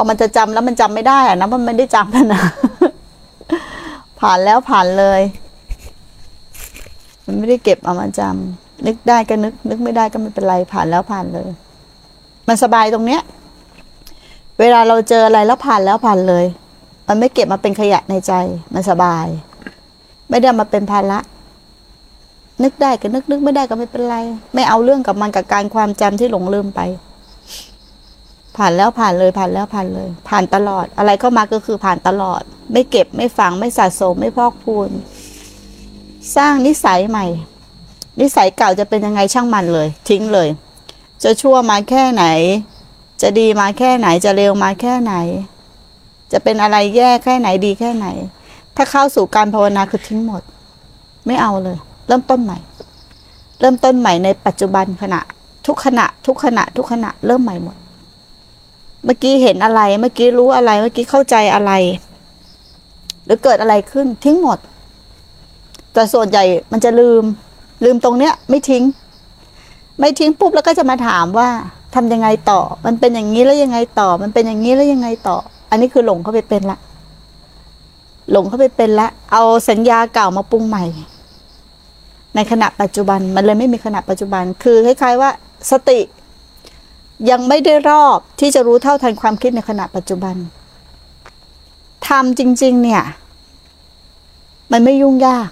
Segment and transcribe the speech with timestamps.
[0.00, 2.42] พอมันจะจำแล้วมันจำไม่ได้อะนะมันไม่ได้จำแล้วนะ
[4.20, 5.20] ผ่านแล้วผ่านเลย
[7.26, 11.48] มันไม่ได้เก็บเอามาจำนึกได้ก็นึก นึกไม่ได้ก็ไม่เป็นไรผ่านแล้วผ่านเลย
[12.48, 13.20] มันสบายตรงเนี้ย
[14.60, 16.44] เวลาเราเจออะไรแล้วผ่านแล้วผ่านเลย
[17.08, 18.32] มันไม่เก็บมาเป็นขยะในใจ
[18.74, 19.26] มันสบาย
[20.30, 21.18] ไม่ได้มาเป็นภาระ
[22.62, 24.16] นึกได้ก็นึกนึกไม่ได้ก็ไม่เป็นไร
[24.54, 26.80] ไม่เอาเรื่องกับมันกับการความจำที่หลงลืมไป
[28.56, 32.42] ผ่านแล้วผ่านเลยผ่านแล้วผ่านเลย ผ่านตลอด อะไรเข้ามาก็คือผ่านตลอด
[32.72, 34.90] ไม่เก็บไม่ฝังไม่สะสมไม่พอกพูน
[36.36, 37.26] สร้างนิสัยใหม่
[38.20, 40.48] นิสัยเก่าจะเป็นยังไงช่างมันเลย ทิ้งเลย
[41.22, 42.24] จะชั่วมาแค่ไหน
[43.22, 45.14] จะดีมาแค่ไหนจะเร็วมาแค่ไหน
[46.32, 48.06] จะเป็นอะไรแย่แค่ไหนดีแค่ไหน
[48.76, 50.42] ถ้าเข้าสู่การภาวนาคือทิ้งหมด
[51.26, 52.58] ไม่เอาเลย เริ่มต้นใหม่
[53.60, 55.20] เริ่มต้นใหม่ในปัจจุบันขณะ
[55.66, 57.76] ทุกขณะ ทุกขณะ ทุกขณะเริ่มใหม่หมด
[59.08, 61.72] มื่อกี้เห็นอะไร เมื่อกี้รู้อะไร เมื่อกี้เข้าใจอะไร
[63.24, 64.58] หรือเกิดอะไรขึ้น ทิ้งหมด
[65.92, 67.22] แต่ส่วนใหญ่มันจะลืม
[67.84, 68.84] ลืมตรงเนี้ย ไม่ทิ้ง
[70.00, 71.48] ไม่ทิ้งปุ๊บแล้วก็จะมาถามว่า
[71.94, 75.36] ทำยังไงต่อ มันเป็นอย่างนี้แล้วยังไงต่อ มันเป็นอย่างนี้แล้วยังไงต่อ
[75.70, 76.78] อันนี้คือหลงเข้าไปเป็นละ
[78.32, 80.84] หลงเข้าไปเป็นละ เอาสัญญาเก่ามาปรุงใหม่
[82.34, 85.30] ในขณะปัจจุบันมันเลยไม่มีขณะปัจจุบัน คือคล้ายๆว่า
[85.70, 85.98] สติ
[87.30, 90.36] ยังไม่ได้รอบที่จะรู้เท่าทันความคิดในขณะปัจจุบัน
[92.08, 93.02] ทำจริง ๆ เนี่ย
[94.72, 95.50] มันไม่ยุ่งยาก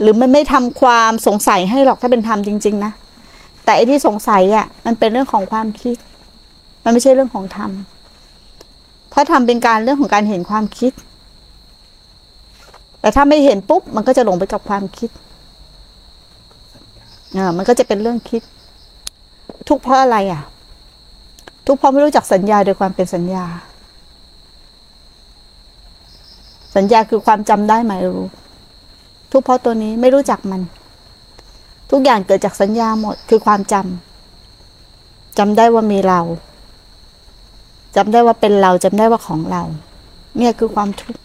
[0.00, 2.92] หรือมันไม่ทำความสงสัยให้หรอกถ้าเป็นธรรมจริง ๆ นะ
[3.64, 5.96] แต่ไอ้ที่สงสัยอะมันเป็นเรื่องของความคิด
[6.84, 7.70] มันไม่ใช่เรื่องของธรรม
[9.10, 10.92] เพราะธรรมเป็นการเรื่องของการเห็นความคิด
[13.00, 15.10] แต่ถ้าไม่เห็นปุ๊บ มันก็จะหลงไปกับความคิด
[17.36, 18.42] อ่ามันก็จะเป็นเรื่องคิด
[19.68, 20.42] ทุกเพราะอะไรอะ
[21.66, 23.44] ทุกเพราะไม่รู้จักสัญญาโดยความเป็นสัญญา
[26.76, 28.24] สัญญาคือความจำได้หมายรู้
[29.32, 30.60] ทุกเพราะตัวนี้ไม่รู้จักมัน
[31.90, 36.20] ทุกอย่างเกิดจากสัญญาหมดคือความจำจำได้ว่ามีเรา
[37.96, 39.62] จำได้ว่าเป็นเราจำได้ว่าของเรา
[40.38, 41.20] เนี่ยคือความทุกข์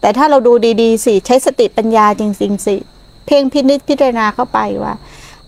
[0.00, 2.76] แต่ถ้าเราดูดีๆสิใช้สติปัญญาจริงๆสิ
[3.26, 4.94] เพ่งพินิจพิจารณาเข้าไปว่า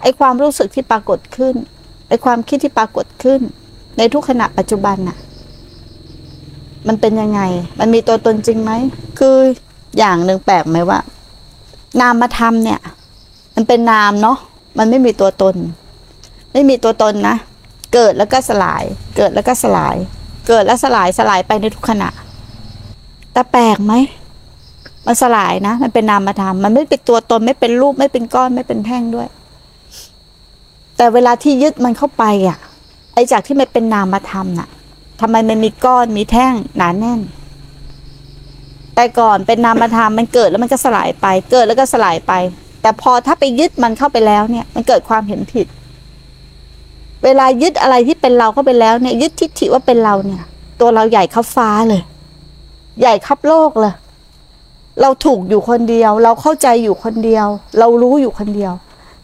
[0.01, 1.55] ไอ้ความรู้สึกที่ปรากฏขึ้น
[2.13, 3.41] ไอความคิดที่ปรากฏขึ้น
[3.99, 5.19] ในทุกขณะปัจจุบันน่ะ
[6.87, 7.41] มันเป็นยังไง
[7.79, 8.73] มันมีตัวตนจริงไหม
[9.19, 9.37] คือ
[9.99, 10.99] อย่างหนึ่งแปลกไหมว่า
[12.01, 12.81] นามธรรมเนี่ย
[13.55, 14.39] มันเป็นนามเนาะ
[14.79, 15.57] มันไม่มีตัวตน
[16.53, 17.37] ไม่มีตัวตนนะ
[17.95, 18.83] เกิดแล้วก็สลาย
[19.17, 19.97] เกิดแล้วก็สลาย
[20.49, 22.09] เกิดแล้วสลายสลายไปในทุกขณะ
[23.33, 23.93] แต่แปลกไหม
[25.07, 29.29] มันสลายนะ มันเป็นนามธรรม มันไม่เป็นตัวตน ไม่เป็นรูป ไม่เป็นก้อน ไม่เป็นแท่งด้วย
[31.03, 32.59] แต่เวลาที่ยึดมันเข้าไปอะ
[33.15, 34.69] ไอ้จากที่มันเป็นนามธรรมน่ะ
[35.21, 37.21] ทำไมมันมีก้อนมีแท่งหนาแน่น
[38.95, 42.33] แต่ก่อนเป็นนามธรรมมันเกิดแล้วมันก็สลายไป เกิดแล้วก็สลายไป
[42.83, 45.67] แต่พอถ้าไปยึดมันเข้าไปแล้วเนี่ย มันเกิดความเห็นผิด
[47.25, 50.43] เวลายึดอะไรที่เป็นเราเข้าไปแล้วเนี่ย ยึดทิฏฐิว่าเป็นเราเนี่ย
[50.81, 52.03] ตัวเราใหญ่ขับฟ้าเลย
[53.01, 53.95] ใหญ่ขับโลกเลย
[55.01, 57.47] เราถูกอยู่คนเดียว เราเข้าใจอยู่คนเดียว
[57.79, 58.73] เรารู้อยู่คนเดียว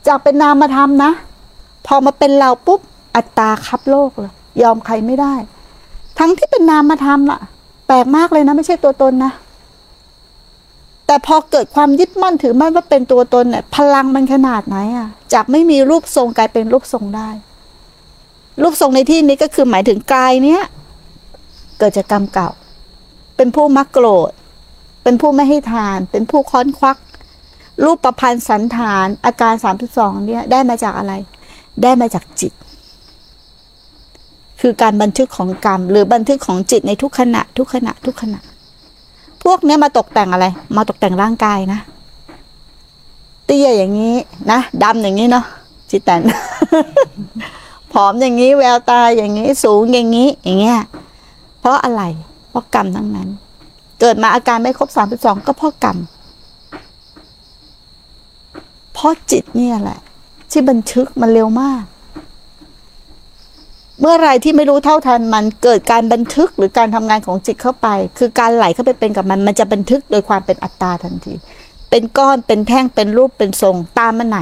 [0.06, 1.12] จากเป็นนามธรรมนะ
[1.88, 2.80] พอมาเป็นเราปุ๊บ
[3.16, 4.32] อัตตาคับโลกเลย
[4.62, 5.34] ยอมใครไม่ได้
[6.18, 7.40] ทั้งที่เป็นนามธรรมอะ
[7.86, 9.32] แปลกมากเลยนะ ไม่ใช่ตัวตนนะ
[11.06, 17.28] แต่พอเกิดความยึดมั่นถือมั่นว่าเป็นตัวตนเนี่ย พลังมันขนาดไหนอะจากไม่มีรูปทรงกลายเป็นรูปทรงได้
[18.62, 20.62] รูปทรงในที่นี้ก็คือหมายถึงกายเนี้ย
[21.78, 22.50] เกิดจากกรรมเก่า
[23.36, 24.30] เป็นผู้มักโกรธ
[25.04, 26.98] เป็นผู้ไม่ให้ทาน เป็นผู้ค้อนควัก
[27.84, 31.12] รูปประพันธ์สันฐาน อาการสามสิบสองเนี่ยได้มาจากอะไร
[31.82, 32.52] ได้มาจากจิต
[34.60, 38.40] คือการบันทึกของกรรม หรือบันทึกของจิตในทุกขณะ ทุกขณะ ทุกขณะ
[39.42, 40.46] พวกนี้มาตกแต่งอะไร
[40.76, 41.80] มาตกแต่งร่างกายนะ
[43.46, 44.14] เตี้ยอย่างนี้
[44.50, 45.44] นะดำอย่างนี้เนาะ
[45.90, 46.20] จิตแตน
[47.92, 50.78] ผอมอย่างนี้แววตาอย่างนี้สูงอย่างนี้ อย่างเงี้ย
[51.60, 52.02] เพราะอะไร
[52.48, 53.28] เพราะกรรมทั้งนั้น
[54.00, 55.96] เกิดมาอาการไม่ครบสามสิบสองก็เพราะกรรม
[58.92, 59.98] เพราะจิตเนี่ยแหละ
[60.50, 61.82] ที่บันทึกมันเร็วมาก
[64.00, 71.34] เมื่อไรที่ไม่รู้เท่าทันมันเกิดการบันทึกหรือการทำงานของจิตเข้าไป คือการไหลเข้าไปเป็นกับมันมันจะบันทึกโดยความเป็นอัตตาทันที
[71.90, 74.40] เป็นก้อนเป็นแท่งเป็นรูปเป็นทรง ตามมันไหน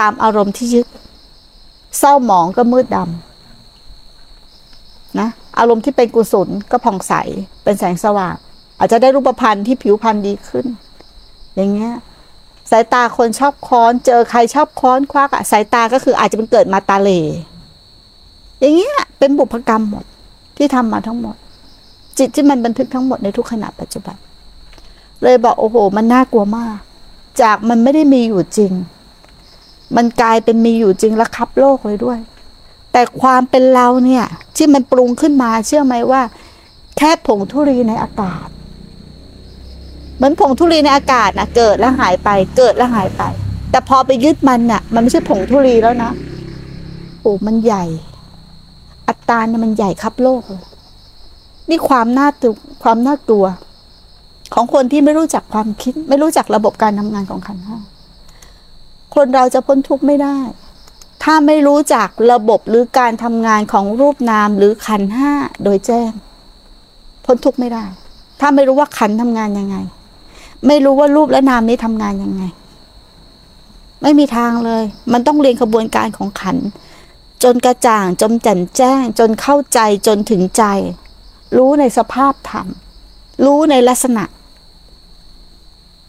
[0.00, 0.86] ตามอารมณ์ที่ยึด
[1.98, 5.28] เศร้าหมองก็มืดดำนะ
[5.58, 7.12] อารมณ์ที่เป็นกุศลก็ผ่องใส
[7.64, 8.36] เป็นแสงสว่าง
[8.78, 10.66] อาจจะได้รูปพรรณที่ผิวพรรณดีขึ้น
[11.56, 11.94] อย่างเงี้ย
[12.70, 17.10] สายตาคนชอบค้อน เจอใครชอบค้อนควักอะสายตาก็คืออาจจะเป็นเกิดมาตาเล
[18.60, 20.04] อย่างเงี้ยเป็นบุพกรรมหมด
[20.56, 21.36] ที่ทำมาทั้งหมด
[22.18, 24.16] จิตที่มันบันทึกทั้งหมดในทุกขณะปัจจุบัน
[25.22, 26.76] เลยบอกโอ้โห มันน่ากลัวมาก
[27.40, 28.72] จากมันไม่ได้มีอยู่จริง
[29.96, 32.18] มันกลายเป็นมีอยู่จริงและคับโลกเลยด้วย
[32.92, 34.24] แต่ความเป็นเราเนี่ย
[34.56, 36.22] ที่มันปรุงขึ้นมาเชื่อไหมว่า
[36.98, 38.48] แค่ผงธุลีในอากาศ
[40.16, 43.22] เหมือนผงธุลีในอากาศนะเกิดแล้วหายไป เกิดแล้วหายไป
[43.70, 46.10] แต่พอไปยึดมันน่ะ มันไม่ใช่ผงธุลีแล้วนะ
[47.20, 47.84] โอ้มันใหญ่
[49.08, 50.64] อัตราเนี่ยมันใหญ่ครับโลกเลย
[51.68, 52.48] นี่ความน่าตุ
[52.82, 53.46] ความน่ากลัว
[54.54, 57.78] ของคนที่ไม่รู้จักความคิด ไม่รู้จักระบบการทำงานของขันห้า
[59.14, 60.36] คนเราจะพ้นทุกข์ไม่ได้
[61.22, 65.32] ถ้าไม่รู้จักระบบหรือการทำงานของรูปนามหรือขันห้า
[65.64, 66.10] โดยแจ้ง
[67.24, 67.84] พ้นทุกข์ไม่ได้
[68.40, 69.76] ถ้าไม่รู้ว่าขันธ์ทำงานยังไง
[70.66, 72.42] ไม่รู้ว่ารูปและนามนี้ทำงานยังไง
[74.02, 76.56] ไม่มีทางเลย มันต้องเรียนขบวนการของขัน
[77.42, 80.64] จนกระจ่างจนแจ่มแจ้ง จนเข้าใจจนถึงใจ
[81.56, 82.66] รู้ในสภาพธรรม
[83.44, 84.24] รู้ในลักษณะ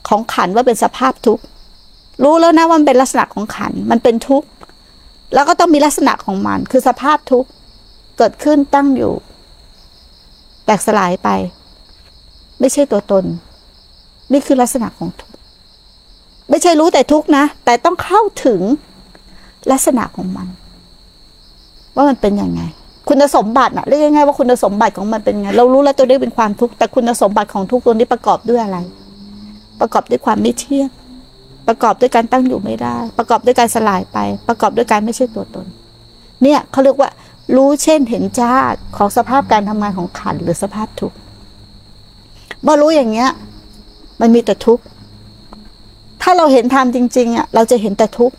[0.08, 1.44] ของขันว่าเป็นสภาพทุกข์
[2.24, 4.48] รู้แล้วนะว่ามันเป็นลักษณะของขัน มันเป็นทุกข์
[5.34, 7.50] แล้วก็ต้องมีลักษณะของมัน คือสภาพทุกข์
[8.18, 9.14] เกิดขึ้นตั้งอยู่
[10.66, 11.30] แตกสลายไป
[12.60, 13.24] ไม่ใช่ตัวตน
[14.32, 15.36] นี่คือลักษณะของทุกข์
[16.50, 18.62] ไม่ใช่รู้แต่ทุกข์นะ แต่ต้องเข้าถึง
[19.72, 20.48] ลักษณะของมัน
[21.96, 22.62] ว่ามันเป็นยังไง
[23.10, 28.78] คุณสมบัตินะเรียกง่ายๆว่าคุณสมบัติของมันเป็นไง เรารู้แล้วตัวนี้เป็นความทุกข์แต่คุณสมบัติของทุกข์ตัวนี้ประกอบด้วยอะไร
[29.80, 30.90] ประกอบด้วยความไม่เที่ยง
[31.68, 34.18] ประกอบด้วยการตั้งอยู่ไม่ได้ ประกอบด้วยการสลายไป
[34.48, 35.66] ประกอบด้วยการไม่ใช่ตัวตน
[36.42, 37.10] เนี่ยเขาเรียกว่า
[37.56, 38.54] รู้เช่นเห็นจ้า
[38.98, 41.18] ของสภาพการทำงานของขันหรือสภาพทุกข์
[42.64, 43.30] เมื่อรู้อย่างเงี้ย
[44.22, 44.84] มันมีแต่ทุกข์
[46.22, 48.36] ถ้าเราเห็นธรรมจริงๆอะเราจะเห็นแต่ทุกข์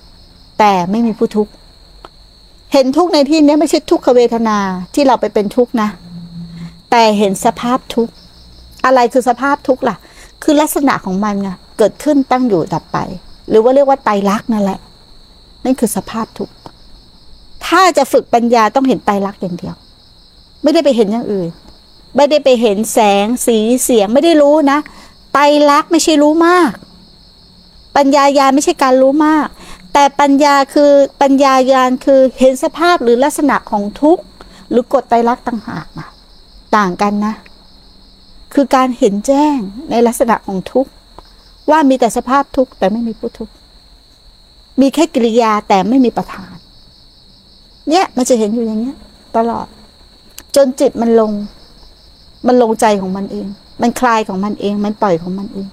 [0.58, 1.52] แต่ไม่มีผู้ทุกข์
[2.72, 4.58] เห็นทุกข์ในที่นี้ไม่ใช่ทุกขเวทนา
[4.94, 5.88] ที่เราไปเป็นทุกข์นะ
[6.90, 8.12] แต่เห็นสภาพทุกข์
[8.84, 9.96] อะไรคือสภาพทุกข์ล่ะ
[10.42, 11.48] คือลักษณะของมันไง
[11.78, 12.98] เกิดขึ้นตั้งอยู่ดับไป
[13.48, 14.80] หรือว่าเรียกว่าไตรลักษณ์นั่นแหละ
[15.64, 16.54] นั่นคือสภาพทุกข์
[17.66, 19.74] ถ้าจะฝึกปัญญาต้องเห็นไตรลักษณ์อย่างเดียว
[20.62, 21.48] ไม่ได้ไปเห็นอย่างอื่น
[22.16, 24.78] ไม่ได้ไปเห็นแสงสีเสียงไม่ได้รู้นะ
[25.38, 26.72] ไตรลักษณ์ไม่ใช่รู้มาก
[27.96, 29.48] ปัญญายาณไม่ใช่การรู้มาก
[29.92, 30.90] แต่ปัญญาคือ
[31.22, 34.24] ปัญญายาณคือเห็นสภาพหรือลักษณะของทุกข์
[34.70, 36.08] หรือกฎไตรลักษณ์ต่างหากนะ
[36.76, 37.34] ต่างกันนะ
[38.54, 39.56] คือการเห็นแจ้ง
[39.90, 40.90] ในลักษณะของทุกข์
[41.70, 43.52] ว่ามีแต่สภาพทุกข์แต่ไม่มีผู้ทุกข์
[44.80, 46.54] มีแค่กิริยาแต่ไม่มีประธาน
[47.88, 48.96] เนี่ยมันจะเห็นอยู่อย่างเงี้ย
[49.36, 49.66] ตลอด
[50.56, 51.32] จนจิตมันลง
[52.46, 53.48] มันลงใจของมันเอง
[53.82, 55.66] มันคลายของมันเอง มันปล่อยของมันเอง